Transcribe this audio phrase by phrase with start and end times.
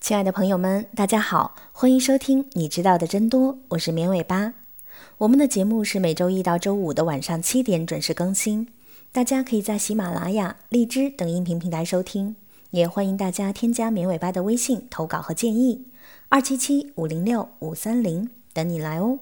[0.00, 4.52] 亲爱的朋友们，大家好，欢迎收听你知道的真多，我是绵尾巴。
[5.18, 8.68] 我们的节目是每周一到周五的晚上七点准时更新，
[9.10, 12.36] 大家可以在喜马拉雅、荔枝等音频平台收听，
[12.72, 15.86] 也欢迎大家添加绵尾巴的微信投稿和建议，
[16.28, 19.18] 二七七五零六五三零等你来哦。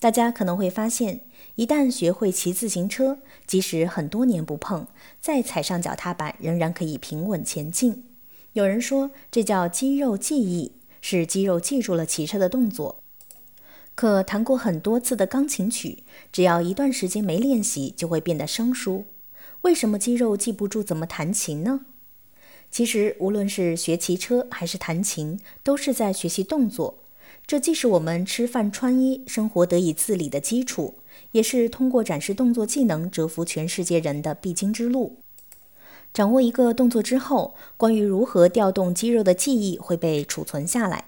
[0.00, 1.20] 大家可能会发现，
[1.56, 4.86] 一旦学会骑自行车，即使很多年不碰，
[5.20, 8.06] 再踩上脚踏板，仍然可以平稳前进。
[8.54, 13.02] 有人说，这叫肌肉记忆，是肌肉记住了骑车的动作。
[13.94, 19.04] 可弹过很多次的钢琴曲，只要一段时间没练习，就会变得生疏。
[19.60, 21.80] 为什么肌肉记不住怎么弹琴呢？
[22.70, 27.00] 其实，无论是学骑车还是弹琴，都是在学习动作。
[27.46, 30.94] 这既是我们吃饭穿衣、生活得以自理的基础，
[31.32, 35.16] 也是通过展示动作技能折服全世界人的必经之路。
[36.12, 41.04] 掌握一个动作之后，关于如何调动肌肉的记忆会被储存下来，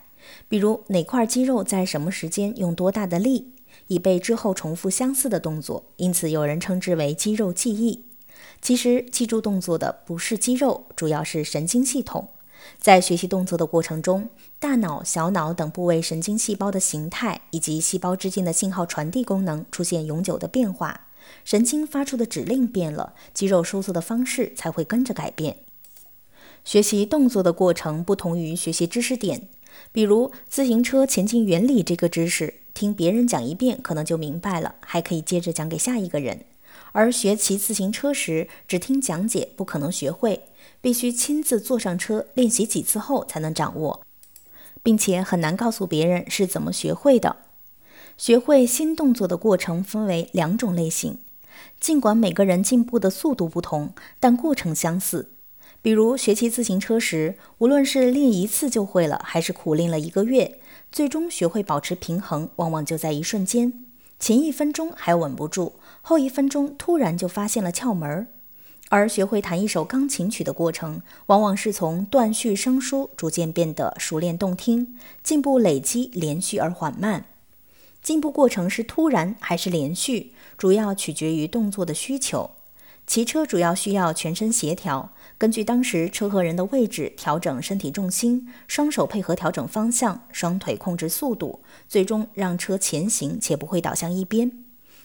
[0.48, 3.52] 比如哪块肌肉在什么时间用多大的力，
[3.86, 5.84] 以备之后重复相似的动作。
[5.96, 8.04] 因此，有人称之为肌肉记忆。
[8.60, 12.28] 其实，记住动作的不是肌肉，主要是神经系统。
[12.78, 21.08] 在学习动作的过程中，大脑、小脑等部位神经细胞的形态以及细胞之间的信号传递功能出现永久的变化，
[21.44, 25.58] 神经发出的指令变了，肌肉收缩的方式才会跟着改变。
[26.64, 29.48] 学习动作的过程不同于学习知识点，
[29.90, 36.44] 比如自行车前进原理这个知识，听别人讲一遍可能就明白了，还可以接着讲给下一个人。
[36.92, 40.44] 而学骑自行车时，只听讲解不可能学会，
[40.80, 44.02] 必须亲自坐上车练习几次后才能掌握，
[44.82, 47.36] 并且很难告诉别人是怎么学会的。
[48.18, 51.18] 学会新动作的过程分为两种类型，
[51.80, 55.30] 尽管每个人进步的速度不同，但过程相似。
[55.80, 60.60] 比如学骑自行车时，无论是练一次就会了，还是苦练了一个月，
[60.92, 63.84] 最终学会保持平衡，往往就在一瞬间。
[64.22, 68.28] 前一分钟还稳不住，后一分钟突然就发现了窍门儿。
[68.88, 77.24] 而学会弹一首钢琴曲的过程，往往是从断续生疏逐渐变得熟练动听，进步累积连续而缓慢。
[78.00, 82.52] 进步过程是突然还是连续，主要取决于动作的需求。
[83.12, 94.50] 骑车主要需要全身协调，根据当时车和人的位置调整身体重心，双手配合调整方向，双腿控制速度，最终让车前行且不会倒向一边。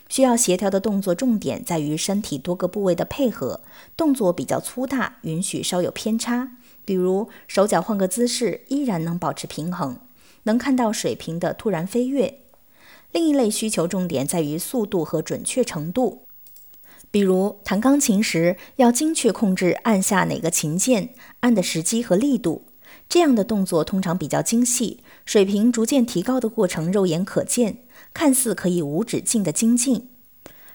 [0.07, 3.59] 需要协调的动作重点在于身体多个部位的配合，
[3.97, 6.53] 动作比较粗大，允许稍有偏差，
[6.85, 9.99] 比如手脚换个姿势依然能保持平衡，
[10.43, 12.39] 能看到水平的突然飞跃。
[13.11, 16.26] 另一类需求重点在于速度和准确程度。
[17.09, 22.65] 比如弹钢琴时，要精确控制按下哪个琴键、按的时机和力度，
[23.07, 27.77] 这样的动作通常比较精细，水平逐渐提高的过程肉眼可见，
[28.13, 30.09] 看似可以无止境的精进。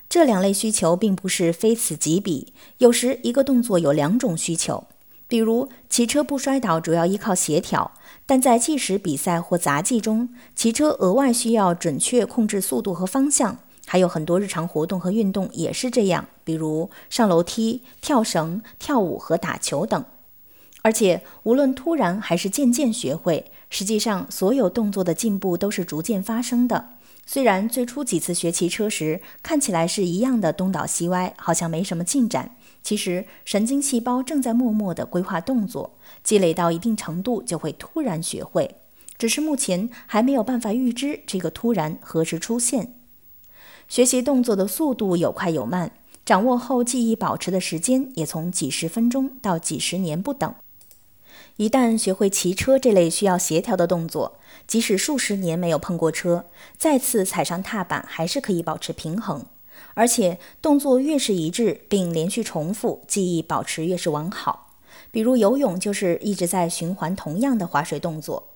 [0.09, 4.85] 这两类需求并不是非此即彼，有时一个动作有两种需求。
[5.29, 7.93] 比如骑车不摔倒主要依靠协调，
[8.27, 13.59] 但在计时比赛或杂技中，骑车额外需要准确控制速度和方向。
[13.93, 20.03] 还有很多日常活动和运动也是这样，比如上楼梯、跳绳、跳舞和打球等。
[20.81, 26.95] 而且，无论突然还是渐渐学会，实际上所有动作的进步都是逐渐发生的。
[27.27, 38.77] 虽然最初几次学骑车时看起来是一样的东倒西歪，好像没什么进展，其实神经细胞正在默默地规划动作，积累到一定程度就会突然学会。
[39.19, 42.95] 只是目前还没有办法预知这个突然何时出现。
[43.89, 45.93] 学习动作的速度有快有慢，
[46.25, 50.55] 掌握后记忆保持的时间也从几十分钟到几十年不等。
[51.57, 56.47] 一旦学会骑车这类需要协调的动作，即使数十年没有碰过车，
[56.79, 59.45] 再次踩上踏板还是可以保持平衡。
[59.95, 64.71] 而且动作越是一致并连续重复，记忆保持越是完好。
[65.11, 68.52] 比如游泳就是一直在循环同样的划水动作。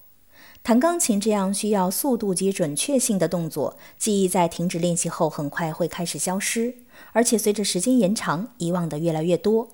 [0.67, 6.75] 弹钢琴这样需要速度及准确性的动作，记忆在停止练习后很快会开始消失，
[7.13, 9.69] 而且随着时间延长，遗忘的越来越多。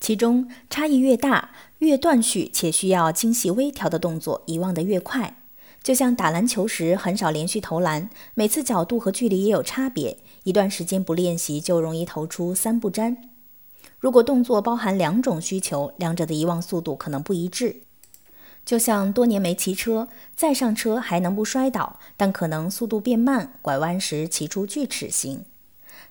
[0.00, 5.36] 其中差异越大，越断续且需要精细微调的动作，遗忘的越快。
[5.84, 13.16] 就像打篮球时很少连续投篮，每次角度和距离也有差别，一段时间不练习就容易投出三不沾。
[14.00, 17.82] 如果动作包含两种需求，两者的遗忘速度可能不一致。
[18.64, 25.44] 就像多年没骑车，再上车还能不摔倒，但可能速度变慢，拐弯时骑出锯齿形。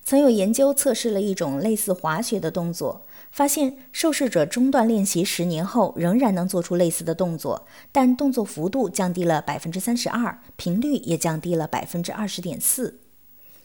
[0.04, 13.01] 曾有研究测试了一种类似滑雪的动作，发现受试者中断练习十年后仍然能做出类似的动作，但动作幅度降低了百分之三十二，频率也降低了百分之二十点四。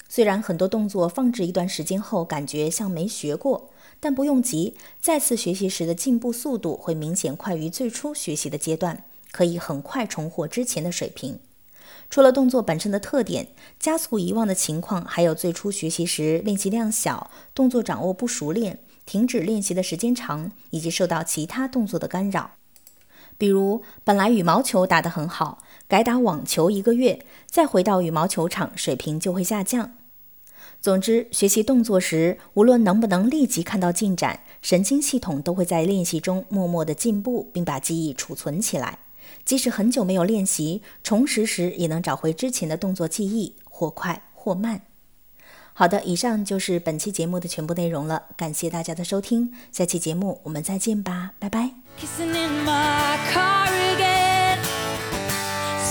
[0.10, 3.70] 虽然很多动作放置一段时间后感觉像没学过，
[4.00, 11.40] 但不用急，再次学习时的进步速度会明显快于最初学习的阶段，可以很快重获之前的水平。
[12.10, 13.50] 除了动作本身的特点，
[13.80, 18.80] 加速遗忘的情况，还有最初学习时练习量小、动作掌握不熟练。
[19.06, 22.52] 停止练习的时间长，以及受到其他动作的干扰，
[23.38, 29.92] 比如本来羽毛球打得很好，改打网球一个月，再回到羽毛球场，水平就会下降。
[30.80, 39.00] 总之，学习动作时，无论能不能立即看到进展，神经系统都会在练习中默默的进步，并把记忆储存起来。
[39.44, 44.82] 即使很久没有练习，重拾时也能找回之前的动作记忆，或快或慢。
[45.80, 51.70] 好的，以上就是本期节目的全部内容了，感谢大家的收听，下期节目我们再见吧，拜拜。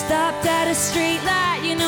[0.09, 1.86] Stopped at a street light.